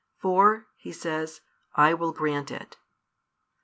[0.17, 1.41] For," He says,
[1.75, 2.75] "I will grant it."